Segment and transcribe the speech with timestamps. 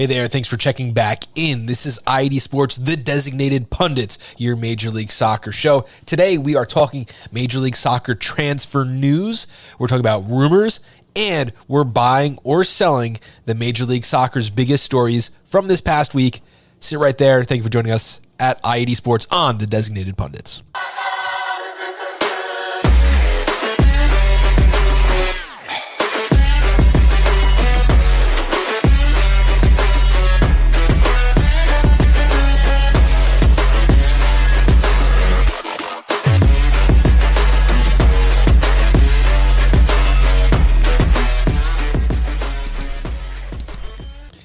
[0.00, 1.66] Hey there, thanks for checking back in.
[1.66, 5.84] This is ID Sports, the designated pundits, your Major League Soccer show.
[6.06, 9.46] Today we are talking Major League Soccer transfer news.
[9.78, 10.80] We're talking about rumors,
[11.14, 16.40] and we're buying or selling the Major League Soccer's biggest stories from this past week.
[16.78, 17.44] Sit right there.
[17.44, 20.62] Thank you for joining us at ID Sports on the designated pundits.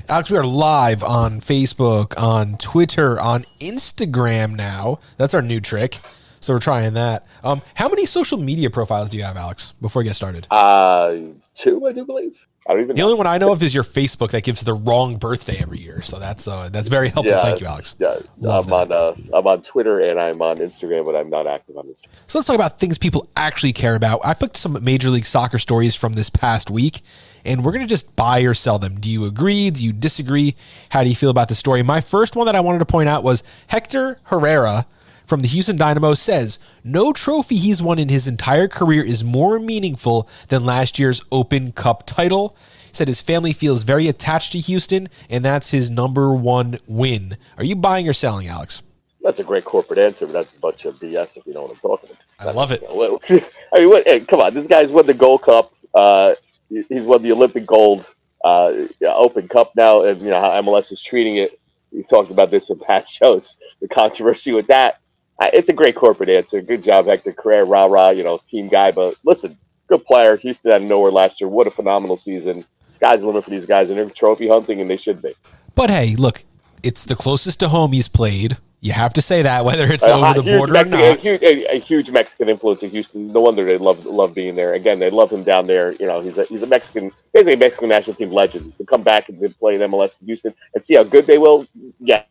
[0.08, 5.00] Alex, we are live on Facebook, on Twitter, on Instagram now.
[5.18, 6.00] That's our new trick.
[6.41, 7.26] So we're trying that.
[7.44, 9.73] Um, how many social media profiles do you have, Alex?
[9.81, 11.16] Before we get started, uh,
[11.55, 12.45] two, I do believe.
[12.68, 12.95] I don't even.
[12.95, 13.05] The know.
[13.08, 16.04] only one I know of is your Facebook that gives the wrong birthday every year.
[16.04, 17.36] So that's uh, that's very helpful.
[17.36, 17.95] Yeah, Thank you, Alex.
[17.98, 18.92] Yeah, Love I'm on.
[18.92, 22.09] Uh, I'm on Twitter and I'm on Instagram, but I'm not active on Instagram.
[22.28, 24.22] So let's talk about things people actually care about.
[24.23, 27.02] I picked some Major League Soccer stories from this past week,
[27.46, 29.00] and we're going to just buy or sell them.
[29.00, 29.70] Do you agree?
[29.70, 30.56] Do you disagree?
[30.90, 31.84] How do you feel about the story?
[31.84, 34.88] My first one that I wanted to point out was Hector Herrera
[35.26, 39.60] from the Houston Dynamo says no trophy he's won in his entire career is more
[39.60, 42.56] meaningful than last year's Open Cup title.
[42.92, 47.38] Said his family feels very attached to Houston, and that's his number one win.
[47.58, 48.82] Are you buying or selling, Alex?
[49.22, 51.72] That's a great corporate answer, but that's a bunch of BS if you know what
[51.72, 52.48] I'm talking about.
[52.48, 52.84] I love it.
[53.73, 55.73] I mean, what, hey, come on, this guy's won the Gold Cup.
[55.94, 56.36] Uh,
[56.69, 58.13] he's won the Olympic gold
[58.44, 61.59] uh, Open Cup now, and you know how MLS is treating it.
[61.91, 63.58] We've talked about this in past shows.
[63.81, 64.99] The controversy with that.
[65.41, 66.61] It's a great corporate answer.
[66.61, 68.09] Good job, Hector Herrera, rah rah.
[68.09, 70.38] You know, team guy, but listen, good player.
[70.38, 71.49] Houston out of nowhere last year.
[71.49, 72.63] What a phenomenal season.
[72.88, 75.33] Sky's the limit for these guys, and they're trophy hunting, and they should be.
[75.73, 76.45] But hey, look,
[76.83, 78.58] it's the closest to home he's played.
[78.86, 81.03] You have to say that, whether it's A over hot- the huge border or Mexican,
[81.05, 81.19] a, not.
[81.19, 83.27] huge, a, a huge Mexican influence in Houston.
[83.27, 84.73] No wonder they love love being there.
[84.73, 85.92] Again, they love him down there.
[85.93, 88.77] You know, he's a he's a Mexican, basically a Mexican national team legend.
[88.77, 91.65] To come back and play in MLS in Houston and see how good they will.
[91.99, 92.23] Yeah,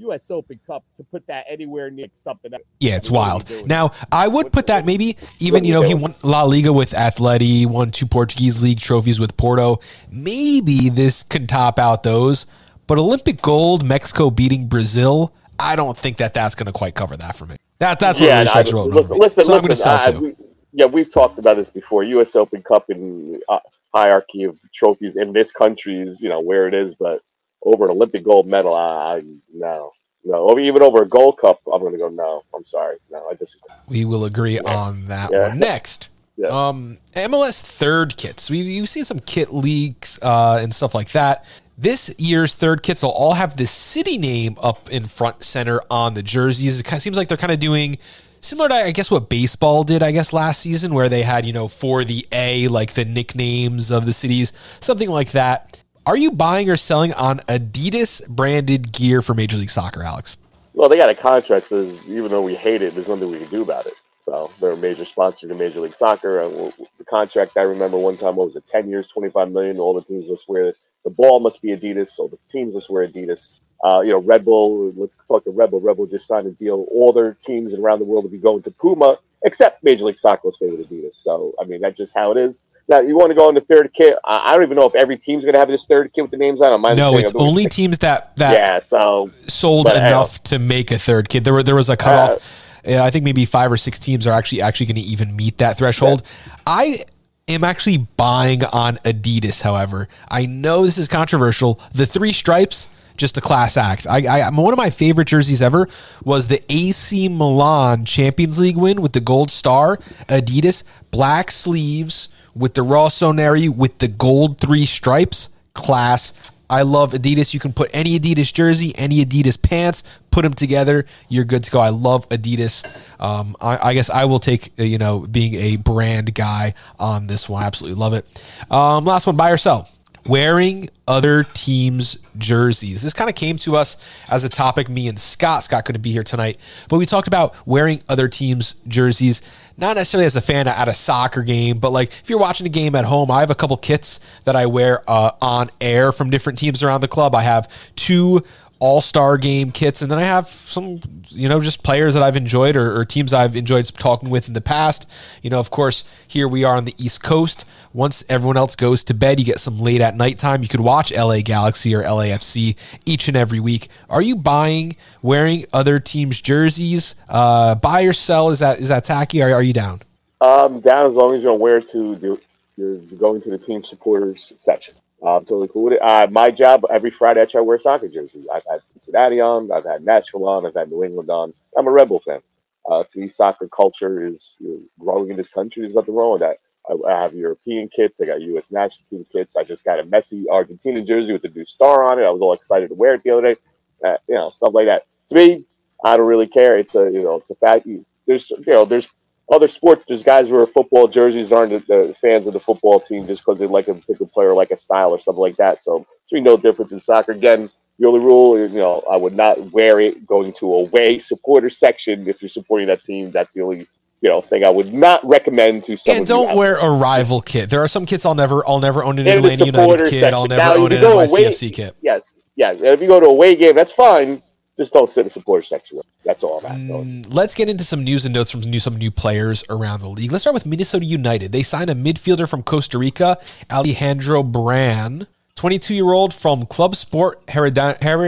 [0.00, 0.30] U.S.
[0.30, 2.52] Open Cup to put that anywhere near something.
[2.52, 2.62] else.
[2.80, 3.68] Yeah, it's What are we wild.
[3.68, 7.66] Now, I would put that maybe even, you know, he won La Liga with Atleti,
[7.66, 9.78] won two Portuguese league trophies with Porto.
[10.10, 12.46] Maybe this can top out those.
[12.86, 17.16] But Olympic gold, Mexico beating Brazil, I don't think that that's going to quite cover
[17.16, 17.56] that for me.
[17.78, 19.88] That that's what yeah, really no, strikes I- listen, listen, So I'm going to listen.
[20.16, 20.36] I- we-
[20.72, 22.04] yeah, we've talked about this before.
[22.04, 22.36] U.S.
[22.36, 23.58] Open Cup and uh,
[23.92, 26.94] hierarchy of trophies in this country is, you know, where it is.
[26.94, 27.22] But
[27.64, 29.22] over an Olympic gold medal, I, I
[29.52, 29.90] no,
[30.24, 30.34] no.
[30.48, 32.44] Over even over a Gold Cup, I'm going to go no.
[32.54, 33.74] I'm sorry, no, I disagree.
[33.88, 35.48] We will agree on that Yeah.
[35.48, 35.58] one.
[35.58, 36.48] Next, Yeah.
[36.68, 38.48] um, MLS third kits.
[38.48, 41.44] We, you've seen some kit leaks uh, and stuff like that.
[41.80, 46.12] This year's third kits will all have the city name up in front center on
[46.12, 46.78] the jerseys.
[46.78, 47.96] It kind of seems like they're kind of doing
[48.42, 51.54] similar to, I guess, what baseball did, I guess, last season, where they had, you
[51.54, 55.82] know, for the A, like the nicknames of the cities, something like that.
[56.04, 60.36] Are you buying or selling on Adidas branded gear for Major League Soccer, Alex?
[60.74, 63.48] Well, they got a contract says even though we hate it, there's nothing we can
[63.48, 63.94] do about it.
[64.20, 66.42] So they're a major sponsor to Major League Soccer.
[66.42, 69.50] Uh, and the contract I remember one time what was it, ten years, twenty five
[69.50, 69.78] million.
[69.78, 70.74] All the teams must wear
[71.04, 73.60] the ball must be Adidas, so the teams must wear Adidas.
[73.82, 74.92] Uh, you know, Red Bull.
[74.94, 75.80] Let's talk to Red Bull.
[75.80, 76.86] Red Bull just signed a deal.
[76.90, 80.42] All their teams around the world will be going to Puma, except Major League Soccer
[80.44, 81.14] will stay with Adidas.
[81.14, 82.64] So I mean, that's just how it is.
[82.88, 84.18] Now you want to go in the third kit.
[84.24, 86.30] I, I don't even know if every team's going to have this third kit with
[86.30, 86.72] the names on.
[86.72, 86.94] it.
[86.96, 88.80] No, it's only teams that that yeah.
[88.80, 91.44] So sold But enough to make a third kit.
[91.44, 92.42] There were there was a cutoff.
[92.84, 95.58] Yeah, I think maybe five or six teams are actually actually going to even meet
[95.58, 96.22] that threshold.
[96.66, 97.04] I
[97.50, 99.62] am actually buying on Adidas.
[99.62, 101.80] However, I know this is controversial.
[101.92, 104.06] The three stripes, just a class act.
[104.08, 105.88] I, I one of my favorite jerseys ever
[106.24, 109.98] was the AC Milan Champions League win with the gold star.
[110.28, 115.50] Adidas black sleeves with the Rossoneri with the gold three stripes.
[115.74, 116.32] Class.
[116.70, 117.52] I love Adidas.
[117.52, 121.04] You can put any Adidas jersey, any Adidas pants, put them together.
[121.28, 121.80] You're good to go.
[121.80, 122.88] I love Adidas.
[123.18, 127.26] Um, I, I guess I will take uh, you know being a brand guy on
[127.26, 127.64] this one.
[127.64, 128.24] Absolutely love it.
[128.70, 129.88] Um, last one, buy or sell.
[130.26, 133.02] Wearing other teams' jerseys.
[133.02, 133.96] This kind of came to us
[134.30, 134.88] as a topic.
[134.88, 135.64] Me and Scott.
[135.64, 136.58] Scott couldn't be here tonight,
[136.88, 139.42] but we talked about wearing other teams' jerseys.
[139.80, 142.70] Not necessarily as a fan at a soccer game, but like if you're watching a
[142.70, 146.28] game at home, I have a couple kits that I wear uh, on air from
[146.28, 147.34] different teams around the club.
[147.34, 147.66] I have
[147.96, 148.44] two
[148.80, 152.36] All Star Game kits, and then I have some, you know, just players that I've
[152.36, 155.08] enjoyed or, or, teams I've enjoyed talking with in the past.
[155.42, 157.64] You know, of course, here we are on the East Coast.
[157.92, 160.62] Once everyone else goes to bed, you get some late at night time.
[160.62, 163.88] You could watch LA Galaxy or LAFC each and every week.
[164.08, 167.14] Are you buying, wearing other teams' jerseys?
[167.28, 168.50] Uh, buy or sell?
[168.50, 169.42] Is that is that tacky?
[169.42, 170.00] Or are you down?
[170.40, 172.40] Um, down as long as you don't wear to the,
[172.76, 174.94] you're going to the team supporters section.
[175.22, 176.02] I'm totally cool with it.
[176.02, 178.46] Uh, my job every Friday I try to wear soccer jerseys.
[178.52, 181.52] I've had Cincinnati on, I've had Nashville on, I've had New England on.
[181.76, 182.40] I'm a Red Bull fan.
[182.88, 185.82] Uh, to me, soccer culture is you know, growing in this country.
[185.82, 186.58] There's nothing wrong with that.
[186.88, 188.20] I, I, have European kits.
[188.20, 188.72] I got U.S.
[188.72, 189.56] national team kits.
[189.56, 192.24] I just got a Messi Argentina jersey with the new star on it.
[192.24, 193.56] I was all excited to wear it the other day.
[194.04, 195.06] Uh, you know, stuff like that.
[195.28, 195.64] To me,
[196.04, 196.78] I don't really care.
[196.78, 197.86] It's a you know, it's a fact.
[198.26, 199.08] There's you know, there's
[199.50, 203.00] other sports, there's guys who wear football jerseys aren't the, the, fans of the football
[203.00, 205.80] team just because they like a particular player, like a style or something like that.
[205.80, 207.32] So it's really no different in soccer.
[207.32, 207.68] Again,
[207.98, 211.68] the only rule, you know, I would not wear it going to a away supporter
[211.68, 213.30] section if you're supporting that team.
[213.30, 213.86] That's the only
[214.22, 216.18] you know thing I would not recommend to someone.
[216.18, 217.70] And don't wear a rival kit.
[217.70, 220.20] There are some kits I'll never, I'll never own an Atlanta United kit.
[220.20, 220.34] Section.
[220.34, 221.96] I'll never now, own an NYCFC away, kit.
[222.00, 222.72] Yes, yeah.
[222.72, 224.42] If you go to a away game, that's fine
[224.80, 226.00] just don't sit in supporter section.
[226.24, 226.88] That's all I'm.
[226.88, 230.08] Mm, let's get into some news and notes from new, some new players around the
[230.08, 230.32] league.
[230.32, 231.52] Let's start with Minnesota United.
[231.52, 233.38] They signed a midfielder from Costa Rica,
[233.70, 238.20] Alejandro Bran, 22 year old from Club Sport Herediano,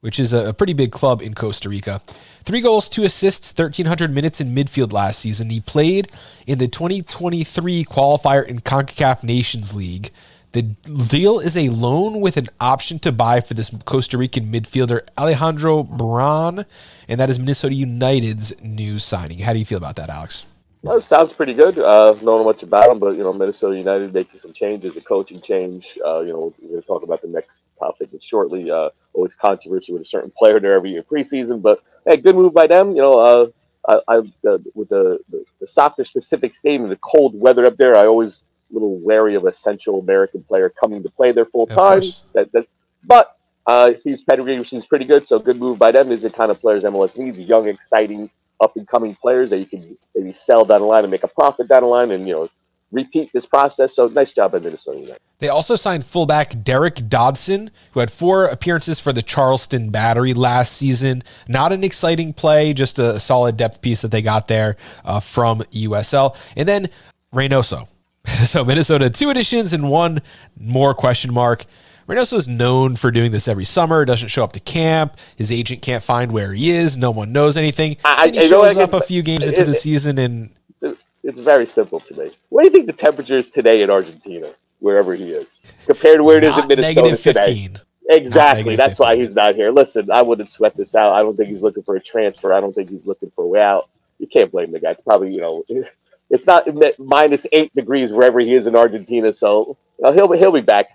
[0.00, 2.00] which is a, a pretty big club in Costa Rica.
[2.44, 5.50] Three goals, two assists, 1,300 minutes in midfield last season.
[5.50, 6.10] He played
[6.46, 10.12] in the 2023 qualifier in CONCACAF Nations League.
[10.52, 15.00] The deal is a loan with an option to buy for this Costa Rican midfielder
[15.16, 16.66] Alejandro Bran,
[17.08, 19.38] and that is Minnesota United's new signing.
[19.38, 20.44] How do you feel about that, Alex?
[20.82, 21.78] Well, sounds pretty good.
[21.78, 25.40] Uh, don't much about him, but you know, Minnesota United making some changes, a coaching
[25.40, 25.96] change.
[26.04, 28.70] Uh, you know, we're going to talk about the next topic shortly.
[28.70, 32.52] Uh, always controversy with a certain player there every year preseason, but hey, good move
[32.52, 32.90] by them.
[32.90, 33.46] You know, uh,
[33.88, 37.96] I, I uh, with the, the, the soccer specific stadium, the cold weather up there,
[37.96, 42.02] I always little wary of a Central American player coming to play there full time.
[42.34, 43.36] That, that's but
[43.66, 45.26] uh, seems pedigree seems pretty good.
[45.26, 46.10] So good move by them.
[46.10, 48.30] Is the kind of players MLS needs: young, exciting,
[48.60, 51.28] up and coming players that you can maybe sell down the line and make a
[51.28, 52.48] profit down the line, and you know
[52.92, 53.96] repeat this process.
[53.96, 55.20] So nice job by Minnesota United.
[55.38, 60.76] They also signed fullback Derek Dodson, who had four appearances for the Charleston Battery last
[60.76, 61.24] season.
[61.48, 65.60] Not an exciting play, just a solid depth piece that they got there uh, from
[65.60, 66.36] USL.
[66.56, 66.90] And then
[67.34, 67.88] Reynoso,
[68.44, 70.22] so Minnesota two additions and one
[70.58, 71.64] more question mark.
[72.08, 74.04] Reynoso is known for doing this every summer.
[74.04, 75.16] Doesn't show up to camp.
[75.36, 76.96] His agent can't find where he is.
[76.96, 77.96] No one knows anything.
[78.04, 80.50] I, and he shows up a few games into it, the season, and
[80.82, 82.30] it's, it's very simple to me.
[82.48, 86.24] What do you think the temperature is today in Argentina, wherever he is, compared to
[86.24, 87.70] where it is in Minnesota today?
[88.08, 88.76] Exactly.
[88.76, 89.04] That's 15.
[89.04, 89.70] why he's not here.
[89.70, 91.12] Listen, I wouldn't sweat this out.
[91.14, 92.52] I don't think he's looking for a transfer.
[92.52, 93.88] I don't think he's looking for a way out.
[94.18, 94.90] You can't blame the guy.
[94.90, 95.64] It's probably you know
[96.32, 96.66] it's not
[96.98, 99.32] minus eight degrees wherever he is in Argentina.
[99.32, 100.88] So you know, he'll be he'll be back.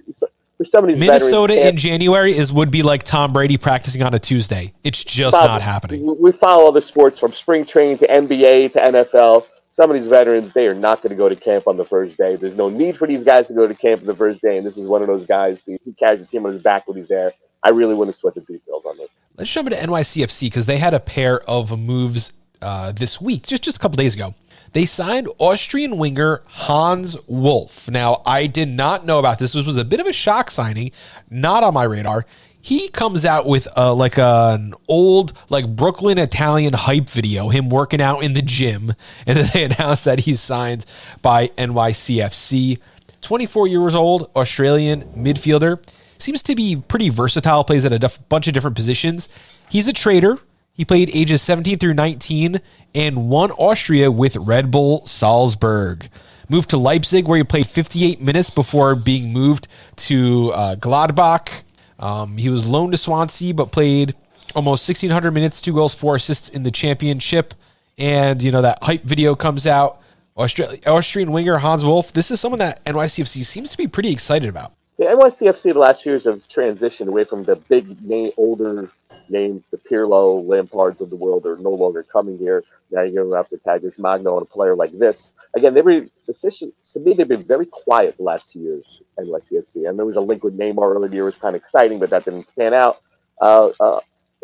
[0.58, 4.14] For some of these Minnesota in January is would be like Tom Brady practicing on
[4.16, 4.74] a Tuesday.
[4.84, 6.18] It's just not happening.
[6.20, 9.46] We follow all the sports from spring training to NBA to NFL.
[9.70, 12.18] Some of these veterans, they are not going to go to camp on the first
[12.18, 12.36] day.
[12.36, 14.66] There's no need for these guys to go to camp on the first day, and
[14.66, 15.66] this is one of those guys.
[15.66, 17.34] He carries the team on his back when he's there.
[17.62, 19.10] I really wouldn't sweat the details on this.
[19.36, 23.62] Let's jump into NYCFC because they had a pair of moves uh, this week, just
[23.62, 24.34] just a couple days ago
[24.78, 27.90] they signed Austrian winger Hans Wolf.
[27.90, 29.54] Now, I did not know about this.
[29.54, 30.92] This was a bit of a shock signing,
[31.32, 32.28] not on my radar.
[32.62, 38.00] He comes out with uh, like an old, like Brooklyn Italian hype video, him working
[38.02, 38.94] out in the gym,
[39.26, 40.86] and then they announced that he's signed
[41.24, 42.78] by NYCFC.
[43.22, 45.84] 24 years old, Australian midfielder.
[46.20, 49.28] Seems to be pretty versatile, plays at a def- bunch of different positions.
[49.72, 50.38] He's a trader,
[50.78, 52.62] he played ages 17 through 19
[52.94, 56.08] and won Austria with Red Bull Salzburg.
[56.50, 59.68] Moved to Leipzig, where he played 58 minutes before being moved
[59.98, 61.64] to uh, Gladbach.
[62.00, 64.16] Um, he was loaned to Swansea, but played
[64.56, 67.56] almost 1,600 minutes, two goals, four assists in the championship.
[67.98, 70.02] And, you know, that hype video comes out.
[70.38, 72.14] Austrian winger Hans Wolf.
[72.14, 74.74] This is someone that NYCFC seems to be pretty excited about.
[74.98, 78.92] The NYCFC the last few years have transitioned away from the big name, older
[79.30, 82.64] names, the Pirlo, Lampards of the world are no longer coming here.
[82.92, 85.34] Now you're going to have to tag this Magno on a player like this.
[85.56, 86.74] Again, they've been sufficient.
[86.94, 89.90] To me, they've been very quiet the last two years at NYCFC.
[89.90, 92.26] And there was a link with Neymar earlier year, was kind of exciting, but that
[92.26, 93.00] didn't pan out.
[93.42, 94.00] Uh, uh,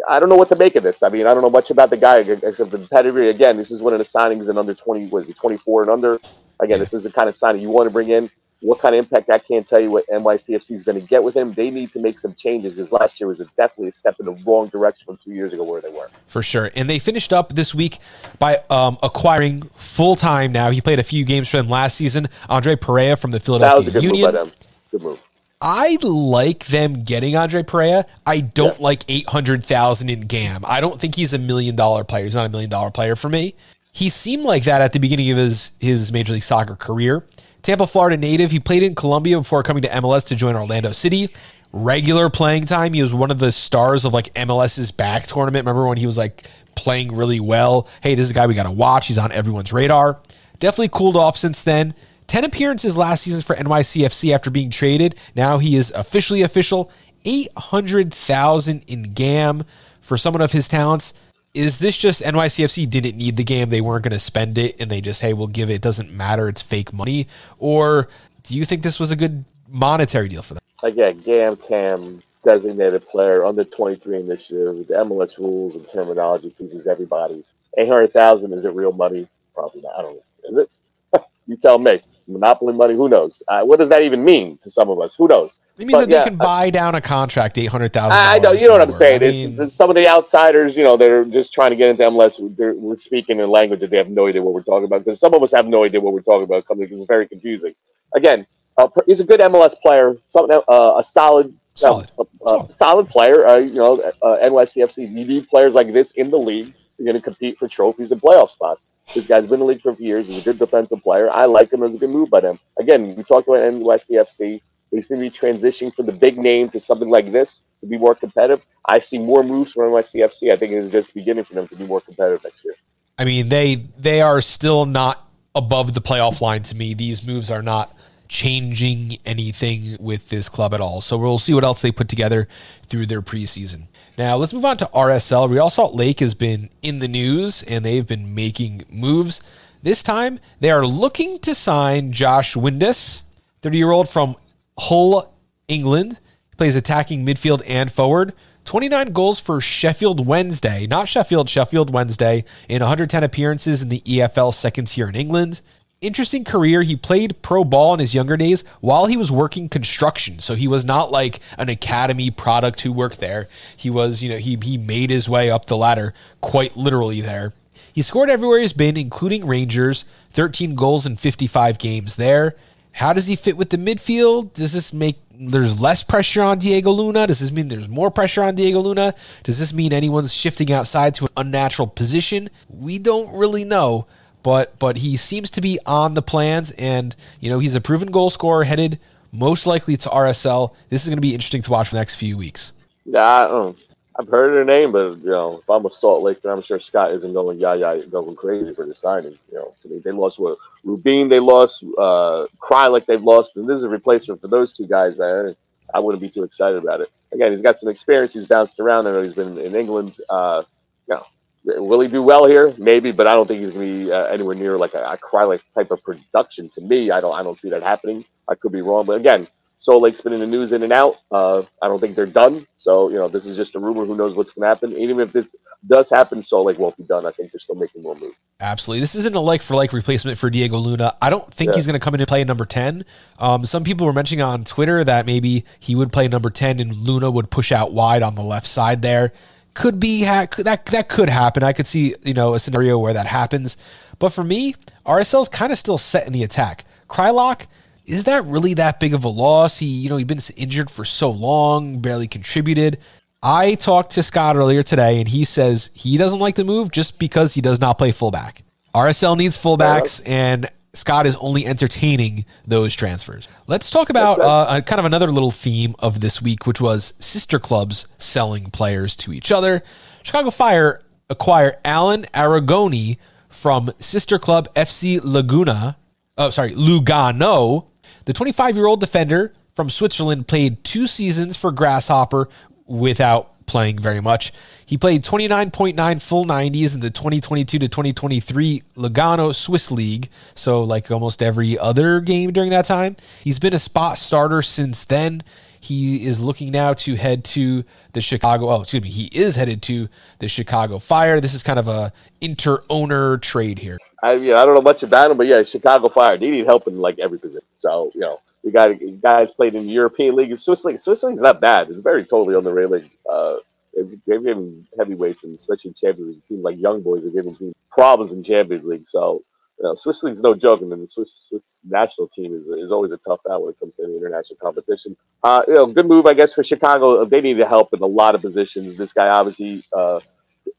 [0.07, 1.03] I don't know what to make of this.
[1.03, 3.29] I mean, I don't know much about the guy except the pedigree.
[3.29, 6.19] Again, this is one of the signings in under 20, was it 24 and under?
[6.59, 8.29] Again, this is the kind of signing you want to bring in
[8.63, 11.35] what kind of impact I can't tell you what NYCFC is going to get with
[11.35, 11.51] him.
[11.51, 14.25] They need to make some changes because last year was a, definitely a step in
[14.25, 16.07] the wrong direction from two years ago where they were.
[16.27, 16.71] For sure.
[16.73, 17.99] And they finished up this week
[18.39, 20.69] by um, acquiring full time now.
[20.69, 22.29] He played a few games for them last season.
[22.47, 24.25] Andre Perea from the Philadelphia that was a good Union.
[24.25, 24.51] move by them.
[24.91, 25.29] Good move.
[25.61, 28.05] I like them getting Andre Perea.
[28.25, 28.83] I don't yeah.
[28.83, 30.63] like 800,000 in GAM.
[30.65, 32.23] I don't think he's a million dollar player.
[32.23, 33.55] He's not a million dollar player for me.
[33.91, 37.25] He seemed like that at the beginning of his, his Major League Soccer career.
[37.63, 38.51] Tampa, Florida native.
[38.51, 41.29] He played in Colombia before coming to MLS to join Orlando City.
[41.71, 42.93] Regular playing time.
[42.93, 45.65] He was one of the stars of like MLS's back tournament.
[45.65, 47.87] Remember when he was like playing really well?
[48.01, 49.07] Hey, this is a guy we got to watch.
[49.07, 50.19] He's on everyone's radar.
[50.59, 51.95] Definitely cooled off since then.
[52.27, 55.15] 10 appearances last season for NYCFC after being traded.
[55.35, 56.91] Now he is officially official.
[57.25, 59.63] 800,000 in GAM
[60.01, 61.13] for someone of his talents
[61.53, 64.89] is this just NYCFC didn't need the game, they weren't going to spend it, and
[64.89, 65.75] they just hey, we'll give it.
[65.75, 67.27] It doesn't matter, it's fake money,
[67.59, 68.07] or
[68.43, 70.63] do you think this was a good monetary deal for them?
[70.83, 74.87] Again, GAM TAM designated player under 23 initiative.
[74.87, 77.43] The MLS rules and terminology teaches everybody.
[77.77, 79.27] 800,000 is it real money?
[79.55, 79.97] Probably not.
[79.97, 80.49] I don't know.
[80.49, 80.69] Is it?
[81.47, 82.01] you tell me
[82.33, 82.93] monopoly money.
[82.95, 83.41] Who knows?
[83.47, 85.15] Uh, what does that even mean to some of us?
[85.15, 85.59] Who knows?
[85.77, 88.17] It means but, that they yeah, can buy uh, down a contract eight hundred thousand.
[88.17, 88.51] I know.
[88.51, 89.23] You know what I'm saying?
[89.23, 90.75] I mean, it's, some of the outsiders.
[90.75, 92.39] You know, they're just trying to get into MLS.
[92.39, 95.05] we're speaking in language that they have no idea what we're talking about.
[95.05, 96.65] Because some of us have no idea what we're talking about.
[96.67, 97.73] Because it's very confusing.
[98.15, 98.45] Again,
[98.77, 100.15] uh, he's a good MLS player.
[100.25, 101.55] Something uh, a solid.
[101.75, 102.11] Solid.
[102.45, 102.73] solid.
[102.73, 103.47] solid player.
[103.47, 105.09] Uh, you know, NYCFC.
[105.09, 106.73] You need players like this in the league
[107.05, 108.91] going to compete for trophies and playoff spots.
[109.13, 110.27] This guy's been in the league for a few years.
[110.27, 111.29] He's a good defensive player.
[111.29, 111.83] I like him.
[111.83, 112.59] as a good move by them.
[112.79, 114.61] Again, we talked about NYCFC.
[114.91, 117.97] They seem to be transitioning from the big name to something like this to be
[117.97, 118.65] more competitive.
[118.87, 120.51] I see more moves from NYCFC.
[120.51, 122.75] I think it is just beginning for them to be more competitive next year.
[123.17, 126.93] I mean, they they are still not above the playoff line to me.
[126.93, 127.95] These moves are not
[128.27, 131.01] changing anything with this club at all.
[131.01, 132.47] So we'll see what else they put together
[132.87, 133.87] through their preseason.
[134.17, 135.49] Now, let's move on to RSL.
[135.49, 139.41] Real Salt Lake has been in the news and they've been making moves.
[139.81, 143.23] This time, they are looking to sign Josh Windass,
[143.63, 144.35] 30 year old from
[144.77, 145.33] Hull,
[145.67, 146.19] England.
[146.51, 148.33] He plays attacking midfield and forward.
[148.65, 154.53] 29 goals for Sheffield Wednesday, not Sheffield, Sheffield Wednesday, in 110 appearances in the EFL
[154.53, 155.61] second tier in England
[156.03, 156.83] interesting career.
[156.83, 160.39] He played pro ball in his younger days while he was working construction.
[160.39, 163.47] So he was not like an academy product who worked there.
[163.75, 167.53] He was, you know, he he made his way up the ladder quite literally there.
[167.93, 172.55] He scored everywhere he's been, including Rangers, 13 goals in 55 games there.
[172.93, 174.53] How does he fit with the midfield?
[174.53, 177.27] Does this make there's less pressure on Diego Luna?
[177.27, 179.15] Does this mean there's more pressure on Diego Luna?
[179.43, 182.49] Does this mean anyone's shifting outside to an unnatural position?
[182.69, 184.05] We don't really know
[184.43, 188.11] but but he seems to be on the plans, and you know he's a proven
[188.11, 188.99] goal scorer, headed
[189.31, 190.73] most likely to RSL.
[190.89, 192.71] This is going to be interesting to watch for the next few weeks.
[193.05, 193.73] Yeah,
[194.19, 197.11] I've heard her name, but you know, if I'm a Salt Lake, I'm sure Scott
[197.11, 199.37] isn't going yeah yeah going crazy for the signing.
[199.51, 203.77] You know, they, they lost what Rubin, they lost uh, Kreilach, they've lost, and this
[203.77, 205.17] is a replacement for those two guys.
[205.17, 205.55] There,
[205.93, 207.11] I wouldn't be too excited about it.
[207.31, 208.33] Again, he's got some experience.
[208.33, 209.07] He's bounced around.
[209.07, 210.17] I know he's been in England.
[210.29, 210.63] Uh,
[211.07, 211.25] you know,
[211.65, 212.73] Will he do well here?
[212.77, 215.17] Maybe, but I don't think he's going to be uh, anywhere near like a, a
[215.17, 216.69] Kreilach type of production.
[216.69, 218.25] To me, I don't, I don't see that happening.
[218.49, 219.47] I could be wrong, but again,
[219.83, 221.17] Salt Lake's been in the news in and out.
[221.29, 222.65] Uh, I don't think they're done.
[222.77, 224.05] So you know, this is just a rumor.
[224.05, 224.97] Who knows what's going to happen?
[224.97, 225.53] Even if this
[225.85, 227.25] does happen, Salt Lake won't be done.
[227.25, 228.37] I think they're still making more moves.
[228.61, 231.17] Absolutely, this isn't a like for like replacement for Diego Luna.
[231.21, 231.75] I don't think yeah.
[231.75, 233.03] he's going to come in and play number ten.
[233.39, 236.95] Um, some people were mentioning on Twitter that maybe he would play number ten and
[236.95, 239.33] Luna would push out wide on the left side there
[239.73, 241.63] could be ha- that that could happen.
[241.63, 243.77] I could see you know a scenario where that happens.
[244.19, 244.75] But for me,
[245.05, 246.85] RSL's kind of still set in the attack.
[247.09, 247.65] Kreilach,
[248.05, 249.79] is that really that big of a loss?
[249.79, 252.99] He you know he's been injured for so long, barely contributed.
[253.41, 257.19] I talked to Scott earlier today, and he says he doesn't like the move just
[257.19, 258.63] because he does not play fullback.
[258.95, 263.49] RSL needs fullbacks, uh, and Scott is only entertaining those transfers.
[263.65, 267.57] Let's talk about uh, kind of another little theme of this week, which was sister
[267.57, 269.81] clubs selling players to each other.
[270.21, 273.17] Chicago Fire acquire Allan Arigoni
[273.49, 275.97] from sister club FC Laguna.
[276.37, 277.87] Oh, sorry, Lugano.
[278.25, 282.49] The 25 year old defender from Switzerland played two seasons for Grasshopper
[282.85, 284.53] without playing very much.
[284.85, 291.09] He played 29.9 full 90s in the 2022 to 2023 Lugano Swiss League, so like
[291.09, 293.15] almost every other game during that time.
[293.43, 295.43] He's been a spot starter since then.
[295.83, 298.69] He is looking now to head to the Chicago.
[298.69, 299.09] Oh, excuse me.
[299.09, 300.07] He is headed to
[300.39, 301.41] the Chicago Fire.
[301.41, 303.97] This is kind of a inter-owner trade here.
[304.21, 306.37] I, yeah, I don't know much about him, but yeah, Chicago Fire.
[306.37, 307.67] They need help in like every position.
[307.73, 310.99] So you know, You got guys played in the European League, Swiss League.
[310.99, 311.89] Swiss League's not bad.
[311.89, 313.11] It's very totally underrated league.
[313.29, 313.57] Uh,
[313.95, 318.31] they've given heavyweights and especially Champions League teams like Young Boys are giving teams problems
[318.31, 319.07] in Champions League.
[319.07, 319.43] So
[319.79, 322.91] you know, Swiss League's no joke, and then the Swiss, Swiss national team is, is
[322.91, 325.17] always a tough out when it comes to any international competition.
[325.43, 327.25] Uh, you know, good move, I guess, for Chicago.
[327.25, 328.95] They need help in a lot of positions.
[328.95, 330.19] This guy obviously uh,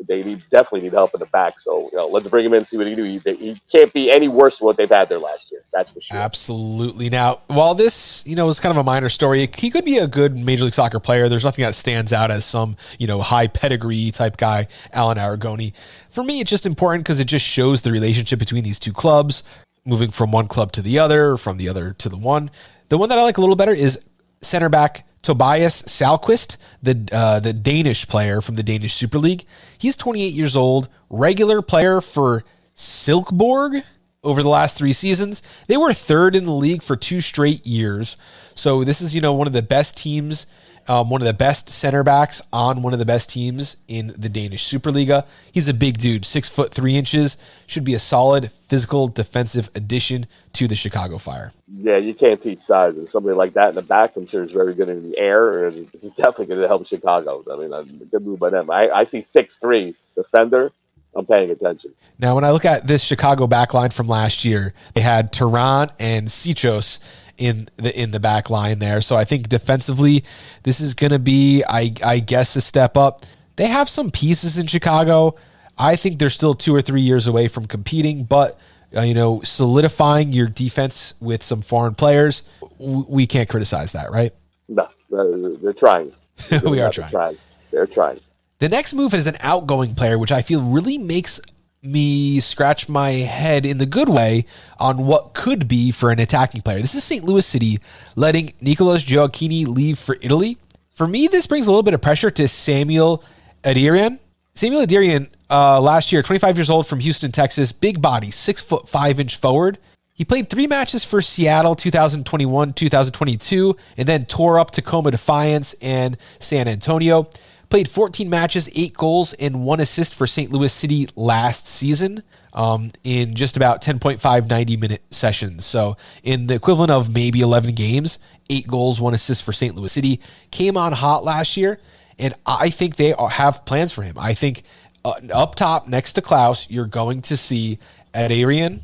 [0.06, 1.58] they need, definitely need help in the back.
[1.58, 3.10] So you know, let's bring him in, see what he can do.
[3.10, 5.62] He, he, can't be any worse than what they've had there last year.
[5.72, 6.16] That's for sure.
[6.16, 7.10] Absolutely.
[7.10, 10.06] Now, while this you know is kind of a minor story, he could be a
[10.06, 11.28] good Major League Soccer player.
[11.28, 15.72] There's nothing that stands out as some you know high pedigree type guy, Allan Arigoni.
[16.10, 19.42] For me, it's just important because it just shows the relationship between these two clubs,
[19.84, 22.50] moving from one club to the other, from the other to the one.
[22.88, 24.00] The one that I like a little better is
[24.42, 29.44] center back Tobias Salquist, the uh, the Danish player from the Danish Super League.
[29.76, 32.44] He's 28 years old, regular player for
[32.76, 33.82] Silkeborg
[34.22, 35.42] over the last three seasons.
[35.66, 38.16] They were third in the league for two straight years.
[38.54, 40.46] So this is you know one of the best teams
[40.88, 44.28] um, one of the best center backs on one of the best teams in the
[44.28, 45.26] Danish Superliga.
[45.50, 47.36] He's a big dude, six foot three inches.
[47.66, 51.52] Should be a solid physical defensive addition to the Chicago Fire.
[51.68, 54.52] Yeah, you can't teach size, and somebody like that in the back, I'm sure is
[54.52, 57.42] very good in the air, and this is definitely going to help Chicago.
[57.50, 58.70] I mean, a good move by them.
[58.70, 60.72] I, I see six three defender.
[61.16, 61.92] I'm paying attention.
[62.18, 66.26] Now, when I look at this Chicago backline from last year, they had Terán and
[66.26, 66.98] Czichos
[67.38, 69.00] in the in the back line there.
[69.00, 70.24] So I think defensively,
[70.62, 73.22] this is going to be, I I guess, a step up.
[73.56, 75.36] They have some pieces in Chicago.
[75.78, 78.58] I think they're still two or three years away from competing, but
[78.96, 82.42] uh, you know, solidifying your defense with some foreign players,
[82.78, 84.32] w- we can't criticize that, right?
[84.68, 86.12] No, they're trying.
[86.64, 87.10] We are trying.
[87.10, 87.38] trying.
[87.70, 88.20] They're trying.
[88.58, 91.40] The next move is an outgoing player, which I feel really makes
[91.84, 94.46] me scratch my head in the good way
[94.78, 96.80] on what could be for an attacking player.
[96.80, 97.24] This is St.
[97.24, 97.78] Louis City
[98.16, 100.58] letting Nicolas Gioacchini leave for Italy.
[100.94, 103.22] For me, this brings a little bit of pressure to Samuel
[103.62, 104.18] Adirian.
[104.54, 108.88] Samuel Adirian, uh, last year, 25 years old from Houston, Texas, big body, six foot
[108.88, 109.78] five inch forward.
[110.12, 116.16] He played three matches for Seattle 2021 2022, and then tore up Tacoma Defiance and
[116.38, 117.28] San Antonio.
[117.74, 120.52] Played 14 matches, eight goals, and one assist for St.
[120.52, 125.66] Louis City last season um, in just about 10.5 90 minute sessions.
[125.66, 129.74] So, in the equivalent of maybe 11 games, eight goals, one assist for St.
[129.74, 130.20] Louis City.
[130.52, 131.80] Came on hot last year,
[132.16, 134.14] and I think they are, have plans for him.
[134.20, 134.62] I think
[135.04, 137.80] uh, up top next to Klauss, you're going to see
[138.14, 138.82] Adrian,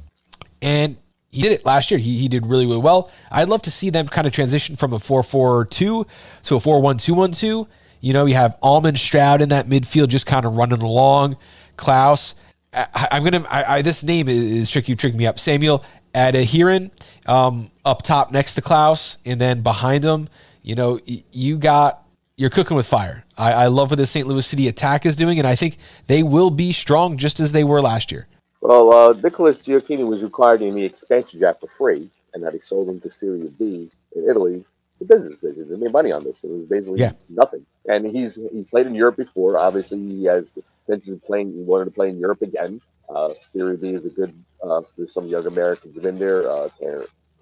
[0.60, 0.96] and
[1.28, 2.00] he did it last year.
[2.00, 3.08] He, he did really, really well.
[3.30, 6.06] I'd love to see them kind of transition from a 4 4 2
[6.42, 7.68] to a 4 1 2 1 2
[8.00, 11.36] you know, you have Almond Stroud in that midfield just kind of running along.
[11.76, 12.34] Klauss,
[12.72, 13.46] I, am gonna.
[13.48, 14.94] I, I, this name is, is tricky.
[14.94, 15.38] Trick me up.
[15.38, 15.84] Samuel
[16.14, 16.90] Adeniran
[17.26, 20.28] um, up top next to Klauss, and then behind him,
[20.62, 23.24] you know, you got you're cooking with fire.
[23.36, 24.26] I, I love what the St.
[24.26, 27.64] Louis City attack is doing, and I think they will be strong just as they
[27.64, 28.26] were last year.
[28.60, 32.60] Well, uh, Nicholas Gioacchini was required in the expansion draft for free, and that he
[32.60, 34.64] sold him to Serie B in Italy
[35.00, 35.68] the business decision.
[35.68, 36.44] They made money on this.
[36.44, 37.12] It was basically yeah.
[37.28, 37.66] nothing.
[37.88, 39.58] And he's he played in Europe before.
[39.58, 41.52] Obviously, he has intention playing.
[41.52, 42.80] He wanted to play in Europe again.
[43.08, 44.32] Uh, Serie B is a good.
[44.62, 46.48] Uh, there's some young Americans in there.
[46.48, 46.68] Uh,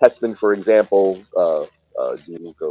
[0.01, 1.21] Tessmann, for example.
[1.37, 1.67] Uh,
[1.99, 2.17] uh,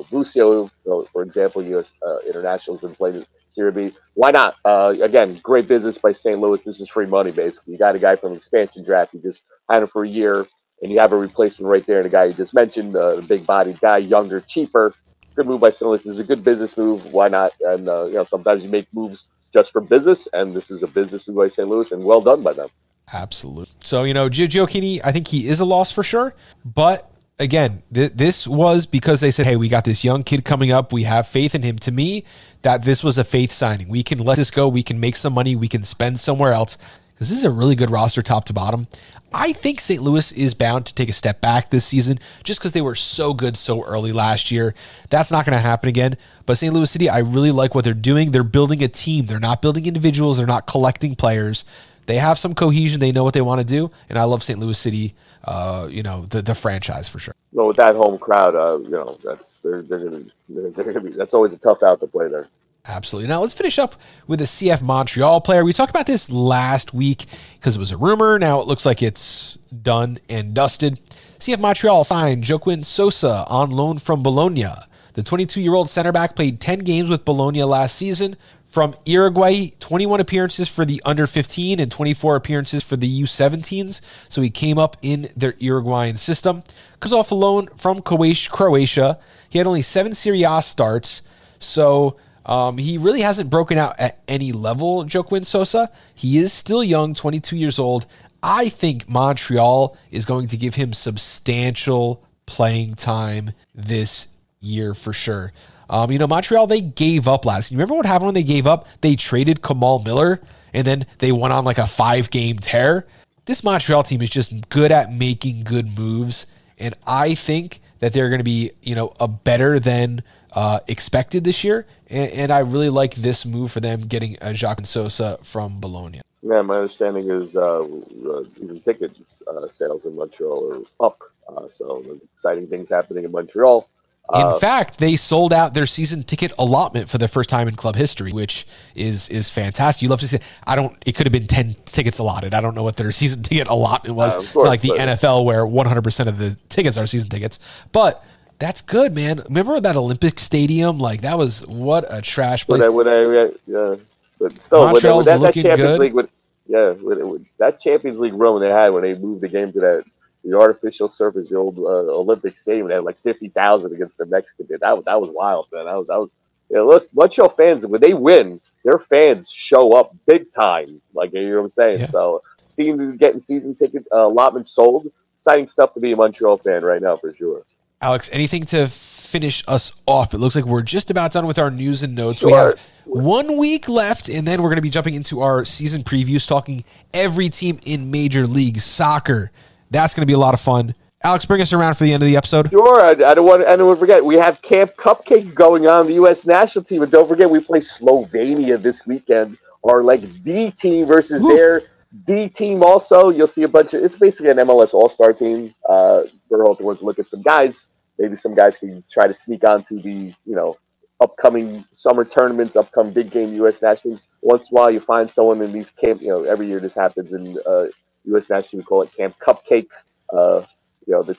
[0.10, 0.70] Busio,
[1.12, 1.92] for example, U.S.
[2.06, 3.92] Uh, internationals been playing Serie B.
[4.14, 4.56] Why not?
[4.64, 6.40] Uh, again, great business by St.
[6.40, 6.64] Louis.
[6.64, 7.74] This is free money, basically.
[7.74, 9.14] You got a guy from expansion draft.
[9.14, 10.46] You just had him for a year
[10.82, 11.98] and you have a replacement right there.
[11.98, 14.94] And the guy you just mentioned, uh, the big bodied guy, younger, cheaper.
[15.36, 15.88] Good move by St.
[15.88, 16.04] Louis.
[16.04, 17.14] This is a good business move.
[17.14, 17.54] Why not?
[17.62, 20.88] And uh, you know, sometimes you make moves just for business, and this is a
[20.88, 21.68] business move by St.
[21.68, 22.70] Louis, and well done by them.
[23.14, 23.74] Absolutely.
[23.84, 26.34] So you know, Gioacchini, I think he is a loss for sure,
[26.66, 30.72] but again, th- this was because they said, "Hey, we got this young kid coming
[30.72, 30.92] up.
[30.92, 32.26] We have faith in him." To me,
[32.64, 33.90] that this was a faith signing.
[33.90, 34.68] We can let this go.
[34.68, 35.56] We can make some money.
[35.56, 36.78] We can spend somewhere else
[37.18, 38.86] because this is a really good roster top to bottom.
[39.34, 40.02] I think St.
[40.02, 43.34] Louis is bound to take a step back this season just because they were so
[43.34, 44.76] good so early last year.
[45.10, 46.16] That's not going to happen again.
[46.46, 46.72] But St.
[46.72, 48.30] Louis City, I really like what they're doing.
[48.32, 51.66] They're building a team, they're not building individuals, they're not collecting players.
[52.06, 53.92] They have some cohesion, they know what they want to do.
[54.10, 54.60] And I love St.
[54.60, 57.34] Louis City, uh, you know, the, the franchise for sure.
[57.52, 61.02] Well, with that home crowd, uh, you know, that's they're, they're gonna, they're, they're gonna
[61.02, 62.48] be, that's always a tough out to play there.
[62.88, 63.28] Absolutely.
[63.28, 63.96] Now let's finish up
[64.28, 65.66] with a CF Montreal player.
[65.66, 67.26] We talked about this last week
[67.60, 68.40] because it was a rumor.
[68.40, 71.00] Now it looks like it's done and dusted.
[71.38, 74.68] CF Montreal signed Joaquin Sosa on loan from Bologna.
[75.14, 79.72] The 22 year old center back played 10 games with Bologna last season From Uruguay,
[79.80, 84.02] 21 appearances for the under 15 and 24 appearances for the U17s.
[84.30, 86.64] So he came up in their Uruguayan system.
[87.00, 89.20] Comes off alone from Croatia.
[89.50, 91.22] He had only seven Serie A starts.
[91.60, 95.92] So um, he really hasn't broken out at any level, Joaquin Sosa.
[96.16, 98.06] He is still young, 22 years old.
[98.42, 104.28] I think Montreal is going to give him substantial playing time this
[104.62, 105.52] year for sure.
[105.90, 107.72] Um, you know, Montreal, they gave up last.
[107.72, 108.88] You remember what happened when they gave up?
[109.02, 110.42] They traded Kamal Miller
[110.74, 113.06] and then they went on like a five game tear.
[113.46, 116.46] This Montreal team is just good at making good moves.
[116.78, 121.44] And I think that they're going to be, you know, a better than uh, expected
[121.44, 121.86] this year.
[122.10, 126.22] And, and, I really like this move for them getting a Joaquin Sosa from Bologna.
[126.42, 129.12] Yeah, my understanding is uh, uh, even ticket
[129.48, 131.22] uh, sales in Montreal are up.
[131.48, 133.88] Uh, so exciting things happening in Montreal.
[134.34, 137.76] In uh, fact, they sold out their season ticket allotment for the first time in
[137.76, 140.02] club history, which is is fantastic.
[140.02, 140.40] You love to see.
[140.66, 140.98] I don't.
[141.06, 142.54] It could have been ten tickets allotted.
[142.54, 144.36] I don't know what their season ticket allotment was.
[144.36, 147.30] Uh, course, it's like the NFL where one hundred percent of the tickets are season
[147.30, 147.60] tickets.
[147.94, 148.22] But
[148.60, 149.42] that's good, man.
[149.46, 151.00] Remember that Olympic Stadium?
[151.00, 152.86] Like that was what a trash place.
[152.86, 153.96] When I, when I, yeah,
[154.40, 156.00] but still, Montreal's when, that, that Champions good.
[156.00, 156.30] League, with,
[156.68, 159.80] yeah, with, with that Champions League run they had when they moved the game to
[159.80, 160.04] that
[160.48, 164.26] the artificial surface, the old uh, Olympic Stadium, they had like fifty thousand against the
[164.26, 164.70] Mexicans.
[164.80, 165.86] That was that was wild, man.
[165.86, 166.30] That was that was.
[166.70, 171.02] Yeah, look, Montreal fans when they win, their fans show up big time.
[171.14, 172.00] Like you know what I'm saying.
[172.02, 172.06] Yeah.
[172.08, 176.84] So seeing getting season ticket uh, allotment sold, exciting stuff to be a Montreal fan
[176.84, 177.64] right now for sure.
[178.02, 180.34] Alex, anything to finish us off?
[180.34, 182.40] It looks like we're just about done with our news and notes.
[182.40, 182.50] Sure.
[182.50, 186.04] We have one week left, and then we're going to be jumping into our season
[186.04, 186.84] previews, talking
[187.14, 189.52] every team in Major League Soccer.
[189.90, 190.94] That's going to be a lot of fun.
[191.24, 192.70] Alex, bring us around for the end of the episode.
[192.70, 193.02] Sure.
[193.02, 194.24] I, I don't want anyone to forget.
[194.24, 196.46] We have Camp Cupcake going on, the U.S.
[196.46, 197.02] national team.
[197.02, 201.56] And don't forget, we play Slovenia this weekend, our like D team versus Oof.
[201.56, 201.82] their
[202.26, 203.30] D team also.
[203.30, 205.74] You'll see a bunch of, it's basically an MLS All Star team.
[205.90, 207.90] Uh, Berhalter wants to look at some guys.
[208.20, 210.78] Maybe some guys can try to sneak onto the, you know,
[211.20, 213.82] upcoming summer tournaments, upcoming big game U.S.
[213.82, 214.24] nationals.
[214.42, 216.22] Once in a while, you find someone in these camp.
[216.22, 217.86] You know, every year this happens in uh,
[218.28, 218.50] U.S.
[218.50, 218.82] national.
[218.82, 219.90] We call it Camp Cupcake.
[220.32, 220.64] Uh,
[221.06, 221.36] you know, the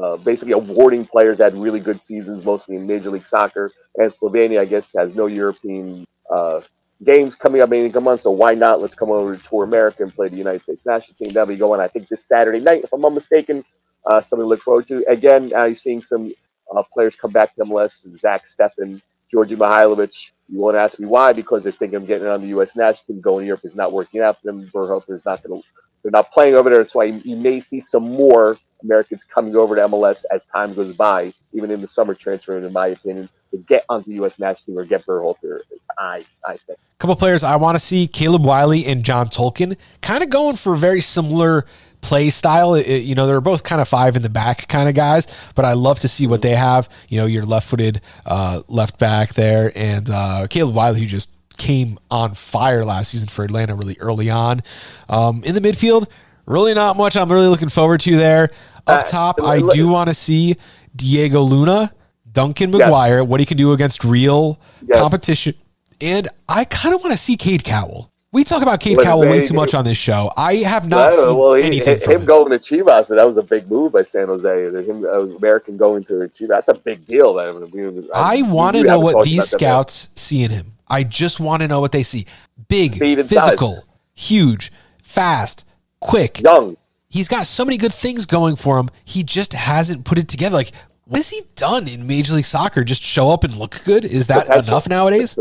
[0.00, 3.70] uh, basically awarding players that had really good seasons, mostly in Major League Soccer.
[3.96, 6.60] And Slovenia, I guess, has no European uh,
[7.04, 8.80] games coming up in a month, so why not?
[8.80, 11.30] Let's come over to Tour America and play the United States national team.
[11.30, 13.64] That'll be going, I think, this Saturday night, if I'm not mistaken.
[14.06, 15.04] Uh, something to look forward to.
[15.08, 16.32] Again, you're seeing some
[16.74, 18.08] uh, players come back to MLS.
[18.16, 20.30] Zach Steffen, Djordje Mihailovic.
[20.48, 22.76] You won't ask me why, because they think I'm getting on the U.S.
[22.76, 23.20] national team.
[23.20, 24.64] Going to Europe is not working out for them.
[24.68, 25.68] Berhalter is not going to
[26.02, 26.78] they're not playing over there.
[26.78, 30.94] That's why you may see some more Americans coming over to MLS as time goes
[30.94, 34.38] by, even in the summer transfer, in my opinion, to get onto U.S.
[34.38, 35.60] national team or get Berhalter.
[35.98, 36.78] I, I think.
[36.78, 40.56] A couple players I want to see Caleb Wiley and John Tolkin kind of going
[40.56, 41.66] for a very similar
[42.00, 42.74] play style.
[42.74, 45.64] It, you know, they're both kind of five in the back kind of guys, but
[45.64, 46.88] I love to see what they have.
[47.08, 51.30] You know, your left footed uh, left back there, and uh, Caleb Wiley, who just
[51.60, 54.62] came on fire last season for Atlanta really early on.
[55.08, 56.08] Um, in the midfield,
[56.46, 58.44] really not much I'm really looking forward to there.
[58.86, 60.56] Up uh, top, uh, I do want to see
[60.96, 61.92] Diego Luna,
[62.32, 63.28] Duncan McGuire, yes.
[63.28, 64.98] what he can do against real yes.
[64.98, 65.54] competition.
[66.00, 68.10] And I kind of want to see Cade Cowell.
[68.32, 70.32] We talk about Cade Cowell way too much on this show.
[70.36, 73.14] I have not seen well, he, anything him, him going to Chivas.
[73.14, 74.64] That was a big move by San Jose.
[74.86, 76.48] Him, uh, American going to Chivas.
[76.48, 77.38] That's a big deal.
[77.38, 80.72] I, mean, I, I want to know what these scouts see in him.
[80.90, 82.26] I just want to know what they see.
[82.68, 83.84] Big, physical, size.
[84.14, 84.72] huge,
[85.02, 85.64] fast,
[86.00, 86.76] quick, young.
[87.08, 88.88] He's got so many good things going for him.
[89.04, 90.54] He just hasn't put it together.
[90.54, 90.72] Like,
[91.04, 92.84] what has he done in Major League Soccer?
[92.84, 94.04] Just show up and look good?
[94.04, 94.74] Is that Potential.
[94.74, 95.36] enough nowadays?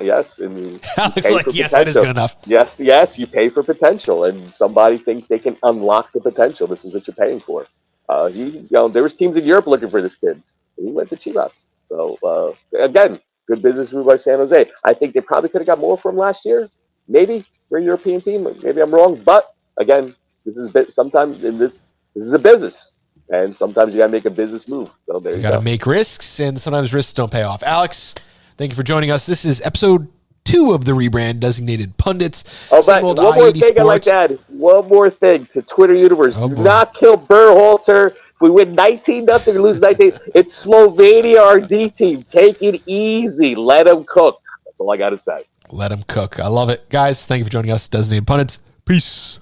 [0.00, 2.36] yes, and Alex like yes, that is good enough.
[2.46, 6.66] Yes, yes, you pay for potential, and somebody thinks they can unlock the potential.
[6.66, 7.66] This is what you're paying for.
[8.08, 10.42] Uh, he, you know, there was teams in Europe looking for this kid.
[10.76, 11.64] He went to Chivas.
[11.86, 12.52] So uh,
[12.82, 14.70] again, Good business move by San Jose.
[14.84, 16.70] I think they probably could have got more from last year.
[17.08, 18.46] Maybe for a European team.
[18.62, 20.14] Maybe I'm wrong, but again,
[20.46, 20.92] this is a bit.
[20.92, 21.80] Sometimes in this,
[22.14, 22.92] this is a business,
[23.28, 24.92] and sometimes you gotta make a business move.
[25.06, 25.62] So there you, you gotta go.
[25.62, 27.64] make risks, and sometimes risks don't pay off.
[27.64, 28.14] Alex,
[28.56, 29.26] thank you for joining us.
[29.26, 30.06] This is episode
[30.44, 32.44] two of the rebrand designated pundits.
[32.70, 34.30] Oh, but one more thing I like that.
[34.48, 36.62] One more thing to Twitter universe: oh, Do boy.
[36.62, 40.12] not kill Berhalter we win 19 nothing, we lose 19.
[40.34, 42.22] It's Slovenia, our D team.
[42.22, 43.54] Take it easy.
[43.54, 44.40] Let them cook.
[44.64, 45.44] That's all I got to say.
[45.70, 46.40] Let them cook.
[46.40, 46.88] I love it.
[46.88, 48.58] Guys, thank you for joining us, Designated Pundits.
[48.84, 49.38] Peace.